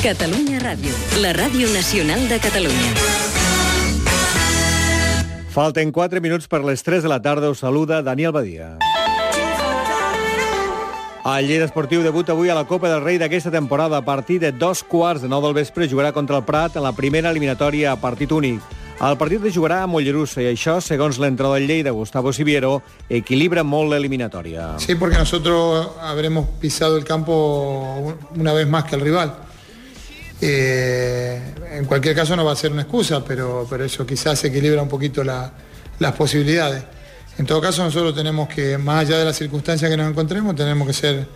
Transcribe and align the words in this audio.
Catalunya 0.00 0.56
Ràdio, 0.64 0.94
la 1.20 1.34
ràdio 1.36 1.68
nacional 1.74 2.22
de 2.24 2.38
Catalunya. 2.40 2.92
Falten 5.52 5.90
4 5.92 6.22
minuts 6.24 6.48
per 6.48 6.62
les 6.64 6.80
3 6.80 7.02
de 7.04 7.10
la 7.12 7.18
tarda. 7.20 7.50
Us 7.52 7.60
saluda 7.60 8.00
Daniel 8.00 8.32
Badia. 8.32 8.78
El 11.20 11.46
Lleida 11.50 11.66
Esportiu 11.68 12.00
debuta 12.00 12.32
avui 12.32 12.48
a 12.48 12.56
la 12.56 12.64
Copa 12.64 12.88
del 12.88 13.04
Rei 13.04 13.18
d'aquesta 13.20 13.52
temporada. 13.52 13.98
A 13.98 14.04
partir 14.06 14.38
de 14.40 14.52
dos 14.52 14.80
quarts 14.80 15.20
de 15.20 15.28
nou 15.28 15.44
del 15.44 15.52
vespre 15.52 15.84
jugarà 15.84 16.14
contra 16.16 16.40
el 16.40 16.48
Prat 16.48 16.80
en 16.80 16.86
la 16.88 16.94
primera 16.96 17.28
eliminatòria 17.28 17.92
a 17.92 18.00
partit 18.00 18.32
únic. 18.32 18.64
El 19.04 19.20
partit 19.20 19.44
es 19.44 19.52
jugarà 19.52 19.82
a 19.82 19.86
Mollerussa 19.86 20.40
i 20.40 20.48
això, 20.48 20.78
segons 20.80 21.20
l'entrenador 21.20 21.60
del 21.60 21.68
Lleida, 21.68 21.92
Gustavo 21.92 22.32
Siviero, 22.32 22.80
equilibra 23.10 23.68
molt 23.68 23.92
l'eliminatòria. 23.92 24.78
Sí, 24.80 24.94
porque 24.94 25.20
nosotros 25.20 25.90
habremos 26.00 26.48
pisado 26.58 26.96
el 26.96 27.04
campo 27.04 28.16
una 28.34 28.54
vez 28.54 28.66
más 28.66 28.84
que 28.84 28.96
el 28.96 29.02
rival. 29.02 29.49
Eh, 30.40 31.38
en 31.72 31.84
cualquier 31.84 32.14
caso 32.14 32.34
no 32.36 32.44
va 32.44 32.52
a 32.52 32.56
ser 32.56 32.72
una 32.72 32.82
excusa, 32.82 33.22
pero, 33.24 33.66
pero 33.68 33.84
eso 33.84 34.06
quizás 34.06 34.42
equilibra 34.44 34.82
un 34.82 34.88
poquito 34.88 35.22
la- 35.22 35.52
las 35.98 36.12
posibilidades. 36.14 36.82
En 37.38 37.46
todo 37.46 37.60
caso 37.60 37.82
nosotros 37.84 38.14
tenemos 38.14 38.48
que, 38.48 38.78
más 38.78 39.06
allá 39.06 39.18
de 39.18 39.24
las 39.24 39.36
circunstancias 39.36 39.90
que 39.90 39.96
nos 39.96 40.08
encontremos, 40.10 40.54
tenemos 40.56 40.86
que 40.86 40.92
ser 40.94 41.26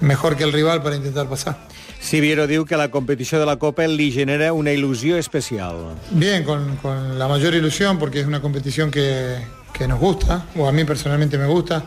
mejor 0.00 0.36
que 0.36 0.44
el 0.44 0.52
rival 0.52 0.82
para 0.82 0.96
intentar 0.96 1.28
pasar. 1.28 1.56
Siviero 2.00 2.46
diu 2.46 2.64
que 2.64 2.76
la 2.78 2.88
competició 2.90 3.38
de 3.38 3.44
la 3.44 3.58
Copa 3.58 3.84
li 3.86 4.10
genera 4.10 4.54
una 4.54 4.72
il·lusió 4.72 5.16
especial. 5.18 5.96
Bien, 6.10 6.44
con, 6.44 6.76
con 6.76 7.18
la 7.18 7.28
mayor 7.28 7.54
ilusión, 7.54 7.98
porque 7.98 8.20
es 8.20 8.26
una 8.26 8.40
competición 8.40 8.90
que, 8.90 9.36
que 9.74 9.86
nos 9.86 10.00
gusta, 10.00 10.46
o 10.56 10.66
a 10.66 10.72
mí 10.72 10.84
personalmente 10.84 11.36
me 11.36 11.44
gusta. 11.46 11.84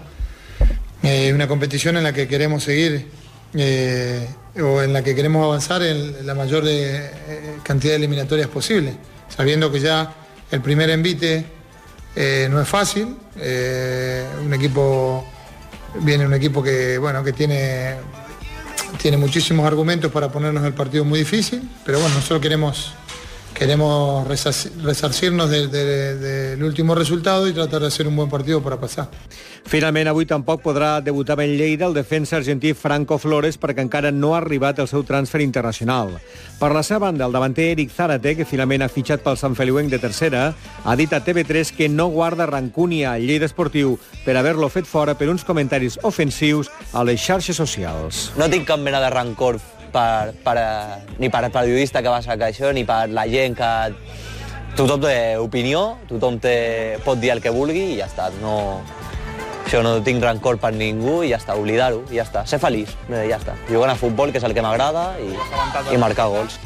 Eh, 1.02 1.32
una 1.34 1.48
competición 1.48 1.98
en 1.98 2.04
la 2.04 2.14
que 2.14 2.28
queremos 2.28 2.64
seguir 2.64 3.08
eh, 3.56 4.28
o 4.62 4.82
en 4.82 4.94
la 4.94 5.04
que 5.04 5.16
queremos 5.16 5.44
avanzar 5.44 5.82
en 5.84 6.26
la 6.26 6.36
mayor 6.36 6.64
de, 6.64 6.98
eh, 6.98 7.58
cantidad 7.64 7.94
de 7.94 7.98
eliminatorias 7.98 8.48
posible, 8.48 8.96
sabiendo 9.30 9.72
que 9.72 9.80
ya 9.80 10.14
el 10.52 10.62
primer 10.62 10.90
envite 10.90 11.46
eh, 12.16 12.48
no 12.50 12.62
es 12.62 12.68
fácil. 12.68 13.16
eh, 13.38 14.26
un 14.44 14.54
equipo 14.54 15.26
viene 16.02 16.26
un 16.26 16.34
equipo 16.34 16.62
que 16.64 16.98
bueno 16.98 17.24
que 17.24 17.34
tiene 17.34 17.96
tiene 19.02 19.18
muchísimos 19.18 19.66
argumentos 19.66 20.12
para 20.12 20.32
ponernos 20.32 20.64
el 20.64 20.74
partido 20.74 21.04
muy 21.04 21.20
difícil, 21.20 21.68
pero 21.86 22.00
bueno, 22.00 22.16
nosotros 22.16 22.42
queremos, 22.42 22.94
queremos 23.64 24.28
resarci- 24.28 24.70
resarcirnos 24.84 25.50
de- 25.50 25.68
de- 25.68 26.16
del 26.18 26.64
último 26.64 26.96
resultado 26.96 27.48
y 27.48 27.54
tratar 27.54 27.80
de 27.82 27.88
hacer 27.88 28.08
un 28.08 28.16
buen 28.18 28.30
partido 28.30 28.62
para 28.62 28.78
pasar. 28.78 29.08
Finalment, 29.66 30.10
avui 30.12 30.26
tampoc 30.28 30.60
podrà 30.62 31.00
debutar 31.00 31.40
en 31.40 31.56
Lleida 31.56 31.86
el 31.88 31.94
defensa 31.94 32.36
argentí 32.36 32.74
Franco 32.74 33.18
Flores 33.18 33.58
perquè 33.58 33.80
encara 33.80 34.12
no 34.12 34.36
ha 34.36 34.40
arribat 34.40 34.80
el 34.80 34.90
seu 34.90 35.06
transfer 35.08 35.40
internacional. 35.40 36.20
Per 36.60 36.72
la 36.76 36.84
seva 36.84 37.00
banda, 37.08 37.26
el 37.26 37.32
davanter 37.32 37.70
Eric 37.72 37.90
Zárate, 37.96 38.36
que 38.36 38.44
finalment 38.46 38.84
ha 38.84 38.90
fitxat 38.92 39.24
pel 39.24 39.38
Sant 39.40 39.56
Feliuenc 39.56 39.90
de 39.90 40.00
tercera, 40.00 40.54
ha 40.84 40.96
dit 41.00 41.14
a 41.14 41.24
TV3 41.24 41.72
que 41.72 41.88
no 41.88 42.08
guarda 42.08 42.46
rancúnia 42.46 43.14
al 43.14 43.24
Lleida 43.26 43.46
Esportiu 43.48 43.96
per 44.26 44.36
haver-lo 44.36 44.68
fet 44.68 44.86
fora 44.86 45.16
per 45.16 45.30
uns 45.30 45.46
comentaris 45.48 45.98
ofensius 46.04 46.70
a 46.92 47.06
les 47.06 47.22
xarxes 47.24 47.56
socials. 47.56 48.34
no 48.36 48.50
tinc 48.50 48.68
cap 48.68 48.80
mena 48.80 49.00
de 49.00 49.10
rancor 49.10 49.62
per, 49.94 50.34
per, 50.44 50.58
ni 51.20 51.30
per 51.30 51.46
al 51.46 51.54
periodista 51.54 52.02
que 52.02 52.12
va 52.12 52.22
sacar 52.26 52.50
això, 52.52 52.74
ni 52.74 52.86
per 52.88 53.06
la 53.14 53.28
gent 53.30 53.58
que... 53.60 53.72
Tothom 54.74 55.04
té 55.04 55.38
opinió, 55.38 56.00
tothom 56.10 56.40
té, 56.42 56.98
pot 57.06 57.20
dir 57.22 57.30
el 57.30 57.44
que 57.44 57.52
vulgui 57.54 57.92
i 57.92 57.98
ja 58.00 58.08
està. 58.10 58.32
No, 58.42 58.56
això 59.62 59.84
no 59.86 60.00
tinc 60.06 60.24
rancor 60.26 60.58
per 60.58 60.74
ningú 60.74 61.20
i 61.22 61.30
ja 61.30 61.38
està, 61.38 61.54
oblidar-ho, 61.60 62.02
ja 62.10 62.26
està. 62.26 62.42
Ser 62.50 62.58
feliç, 62.62 62.96
eh, 63.12 63.28
ja 63.30 63.38
està. 63.38 63.54
Jugant 63.70 63.94
a 63.94 63.98
futbol, 64.00 64.34
que 64.34 64.42
és 64.42 64.48
el 64.50 64.58
que 64.58 64.66
m'agrada, 64.66 65.12
i, 65.22 65.30
i 65.94 66.02
marcar 66.02 66.28
gols. 66.34 66.58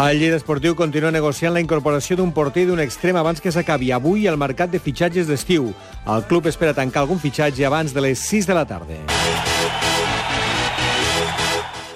El 0.00 0.16
Lleida 0.16 0.38
Esportiu 0.40 0.72
continua 0.78 1.12
negociant 1.12 1.52
la 1.52 1.60
incorporació 1.60 2.16
d'un 2.16 2.32
porter 2.32 2.64
d'un 2.68 2.80
extrem 2.80 3.18
abans 3.20 3.42
que 3.44 3.52
s'acabi 3.52 3.92
avui 3.92 4.26
el 4.30 4.40
mercat 4.40 4.72
de 4.72 4.80
fitxatges 4.80 5.28
d'estiu. 5.28 5.74
El 6.08 6.24
club 6.30 6.48
espera 6.48 6.72
tancar 6.72 7.04
algun 7.04 7.20
fitxatge 7.20 7.68
abans 7.68 7.92
de 7.92 8.08
les 8.08 8.28
6 8.30 8.48
de 8.48 8.56
la 8.56 8.64
tarda. 8.64 9.49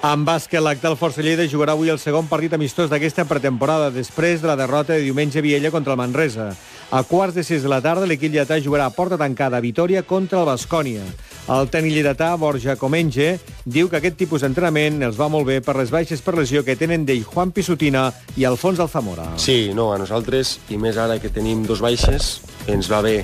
En 0.04 0.20
bàsquet, 0.20 0.60
l'actual 0.60 0.98
Força 1.00 1.22
Lleida 1.24 1.46
jugarà 1.48 1.72
avui 1.72 1.88
el 1.88 1.96
segon 1.96 2.26
partit 2.28 2.52
amistós 2.52 2.90
d'aquesta 2.92 3.24
pretemporada, 3.24 3.86
després 3.88 4.42
de 4.42 4.50
la 4.50 4.56
derrota 4.60 4.92
de 4.92 5.00
diumenge 5.00 5.38
a 5.40 5.42
Viella 5.42 5.70
contra 5.72 5.94
el 5.94 5.96
Manresa. 5.96 6.50
A 6.92 7.00
quarts 7.08 7.32
de 7.32 7.40
6 7.40 7.62
de 7.64 7.70
la 7.72 7.78
tarda, 7.80 8.04
l'equip 8.04 8.34
lletà 8.34 8.58
jugarà 8.60 8.84
a 8.84 8.92
porta 8.92 9.16
tancada 9.16 9.56
a 9.56 9.64
Vitoria 9.64 10.02
contra 10.04 10.42
el 10.42 10.50
Bascònia. 10.50 11.06
El 11.48 11.70
tècnic 11.72 11.94
lleidatà, 11.96 12.34
Borja 12.36 12.76
Comenge, 12.76 13.38
diu 13.64 13.88
que 13.88 13.96
aquest 13.96 14.18
tipus 14.20 14.44
d'entrenament 14.44 15.00
els 15.08 15.16
va 15.16 15.30
molt 15.32 15.48
bé 15.48 15.62
per 15.64 15.78
les 15.80 15.88
baixes 15.88 16.20
per 16.20 16.36
lesió 16.36 16.60
que 16.68 16.76
tenen 16.76 17.08
d'ell 17.08 17.24
Juan 17.24 17.56
Pisutina 17.56 18.10
i 18.36 18.44
Alfons 18.44 18.84
Alzamora. 18.84 19.30
Sí, 19.40 19.72
no, 19.72 19.88
a 19.94 19.96
nosaltres, 19.96 20.58
i 20.68 20.76
més 20.76 21.00
ara 21.00 21.16
que 21.16 21.32
tenim 21.32 21.64
dos 21.64 21.80
baixes, 21.80 22.42
ens 22.68 22.92
va 22.92 23.00
bé 23.00 23.22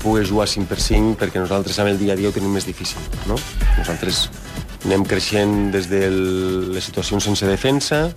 poder 0.00 0.24
jugar 0.24 0.48
5 0.48 0.72
per 0.72 0.80
5 0.80 1.20
perquè 1.20 1.44
nosaltres 1.44 1.84
amb 1.84 1.92
el 1.92 2.00
dia 2.00 2.16
a 2.16 2.16
dia 2.16 2.32
ho 2.32 2.32
tenim 2.32 2.56
més 2.56 2.64
difícil. 2.64 3.12
No? 3.28 3.36
Nosaltres 3.76 4.24
anem 4.84 5.04
creixent 5.08 5.70
des 5.72 5.88
de 5.88 6.02
les 6.74 6.84
situacions 6.84 7.24
sense 7.24 7.46
defensa, 7.48 8.08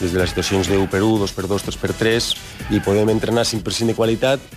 des 0.00 0.12
de 0.12 0.20
les 0.20 0.30
situacions 0.30 0.68
de 0.70 0.78
1 0.78 0.90
per 0.90 1.02
1, 1.02 1.18
2 1.24 1.34
per 1.34 1.46
2, 1.50 1.66
3 1.70 1.80
per 1.82 1.92
3, 1.98 2.30
i 2.74 2.82
podem 2.84 3.10
entrenar 3.10 3.46
5 3.48 3.66
per 3.66 3.74
5 3.74 3.92
de 3.92 3.98
qualitat 3.98 4.54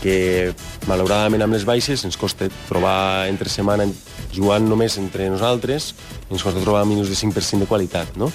que 0.00 0.52
malauradament 0.88 1.44
amb 1.44 1.56
les 1.56 1.66
baixes 1.68 2.04
ens 2.08 2.16
costa 2.20 2.48
trobar 2.68 3.28
entre 3.28 3.52
setmana 3.52 3.88
jugant 4.32 4.64
només 4.68 4.96
entre 5.00 5.28
nosaltres, 5.32 5.92
ens 6.30 6.42
costa 6.44 6.62
trobar 6.64 6.86
minuts 6.88 7.12
de 7.12 7.18
5 7.18 7.36
per 7.36 7.44
5 7.44 7.64
de 7.64 7.70
qualitat, 7.70 8.16
no? 8.20 8.32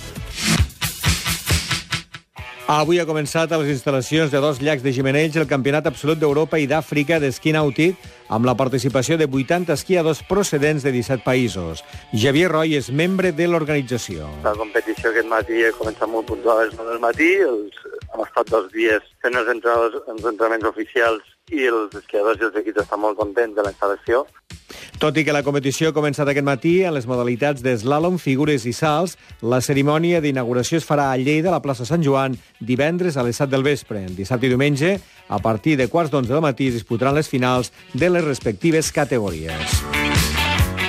Avui 2.76 2.98
ha 3.00 3.06
començat 3.08 3.54
a 3.54 3.58
les 3.62 3.70
instal·lacions 3.72 4.34
de 4.34 4.40
dos 4.44 4.58
llacs 4.60 4.82
de 4.84 4.92
Gimenells 4.92 5.38
el 5.40 5.46
Campionat 5.48 5.86
Absolut 5.88 6.20
d'Europa 6.20 6.58
i 6.60 6.66
d'Àfrica 6.68 7.22
d'esquí 7.24 7.54
nàutic 7.56 8.02
amb 8.36 8.50
la 8.50 8.56
participació 8.60 9.16
de 9.16 9.30
80 9.32 9.72
esquiadors 9.78 10.20
procedents 10.28 10.84
de 10.84 10.92
17 10.92 11.24
països. 11.24 11.86
Javier 12.12 12.50
Roy 12.52 12.76
és 12.76 12.90
membre 12.92 13.32
de 13.32 13.48
l'organització. 13.48 14.28
La 14.44 14.52
competició 14.60 15.14
aquest 15.14 15.32
matí 15.32 15.64
ha 15.64 15.72
començat 15.78 16.12
molt 16.12 16.28
puntual 16.28 16.60
a 16.60 16.66
les 16.66 16.76
9 16.76 16.92
del 16.92 17.04
matí. 17.06 17.30
Els, 17.46 17.80
hem 18.10 18.26
estat 18.26 18.52
dos 18.52 18.68
dies 18.76 19.08
fent 19.24 19.40
els, 19.40 19.54
els 19.56 20.28
entrenaments 20.34 20.68
oficials 20.68 21.24
i 21.56 21.70
els 21.70 21.96
esquiadors 21.96 22.44
i 22.44 22.50
els 22.50 22.60
equips 22.60 22.84
estan 22.84 23.06
molt 23.06 23.16
contents 23.22 23.56
de 23.56 23.64
la 23.64 23.72
instal·lació. 23.72 24.26
Tot 25.00 25.18
i 25.20 25.26
que 25.28 25.34
la 25.36 25.44
competició 25.44 25.90
ha 25.90 25.96
començat 25.96 26.30
aquest 26.32 26.46
matí 26.48 26.78
en 26.88 26.94
les 26.96 27.06
modalitats 27.10 27.64
d'eslàlom, 27.64 28.16
figures 28.22 28.64
i 28.64 28.72
salts, 28.74 29.18
la 29.44 29.60
cerimònia 29.60 30.22
d'inauguració 30.24 30.80
es 30.80 30.88
farà 30.88 31.10
a 31.12 31.18
Lleida, 31.20 31.52
a 31.52 31.58
la 31.58 31.62
plaça 31.62 31.88
Sant 31.88 32.04
Joan, 32.06 32.38
divendres 32.62 33.18
a 33.18 33.26
les 33.28 33.36
7 33.36 33.52
del 33.52 33.68
vespre. 33.68 34.06
Dissabte 34.16 34.48
i 34.48 34.54
diumenge, 34.54 34.96
a 35.28 35.40
partir 35.44 35.76
de 35.76 35.90
quarts 35.92 36.14
d'onze 36.14 36.32
del 36.32 36.46
matí, 36.46 36.70
es 36.72 36.80
disputaran 36.80 37.20
les 37.20 37.28
finals 37.28 37.74
de 37.94 38.10
les 38.10 38.24
respectives 38.24 38.94
categories. 38.96 39.84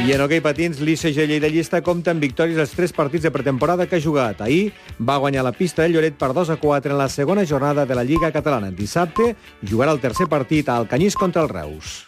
I 0.07 0.13
en 0.15 0.23
hoquei 0.23 0.39
patins, 0.39 0.79
l'ICG 0.79 1.25
Lleida 1.27 1.51
Llista 1.51 1.83
compta 1.83 2.13
amb 2.15 2.23
victòries 2.23 2.61
als 2.63 2.77
tres 2.79 2.93
partits 2.95 3.27
de 3.27 3.33
pretemporada 3.35 3.89
que 3.91 3.99
ha 3.99 4.05
jugat. 4.05 4.45
Ahir 4.45 4.71
va 5.03 5.19
guanyar 5.19 5.43
la 5.43 5.57
pista 5.57 5.83
de 5.83 5.91
Lloret 5.91 6.15
per 6.15 6.31
2 6.37 6.55
a 6.55 6.61
4 6.63 6.95
en 6.95 7.01
la 7.01 7.09
segona 7.11 7.43
jornada 7.43 7.87
de 7.87 7.99
la 7.99 8.05
Lliga 8.07 8.31
Catalana. 8.31 8.71
Dissabte 8.71 9.35
jugarà 9.67 9.91
el 9.91 10.05
tercer 10.05 10.29
partit 10.31 10.69
al 10.69 10.87
Canyís 10.87 11.19
contra 11.19 11.43
el 11.43 11.51
Reus. 11.51 12.05